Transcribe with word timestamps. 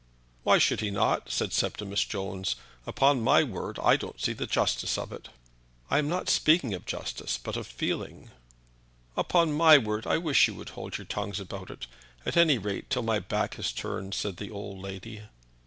"Why 0.41 0.57
should 0.57 0.79
he 0.79 0.89
not?" 0.89 1.29
said 1.29 1.53
Septimus 1.53 2.03
Jones. 2.05 2.55
"Upon 2.87 3.21
my 3.21 3.43
word 3.43 3.77
I 3.83 3.97
don't 3.97 4.19
see 4.19 4.33
the 4.33 4.47
justice 4.47 4.97
of 4.97 5.11
it." 5.11 5.29
"I 5.91 5.99
am 5.99 6.09
not 6.09 6.27
speaking 6.27 6.73
of 6.73 6.87
justice, 6.87 7.37
but 7.37 7.55
of 7.55 7.67
feeling." 7.67 8.31
"Upon 9.15 9.53
my 9.53 9.77
word 9.77 10.07
I 10.07 10.17
wish 10.17 10.47
you 10.47 10.55
would 10.55 10.69
hold 10.69 10.97
your 10.97 11.05
tongues 11.05 11.39
about 11.39 11.69
it; 11.69 11.85
at 12.25 12.35
any 12.35 12.57
rate 12.57 12.89
till 12.89 13.03
my 13.03 13.19
back 13.19 13.59
is 13.59 13.71
turned," 13.71 14.15
said 14.15 14.37
the 14.37 14.49
old 14.49 14.79
lady. 14.79 15.21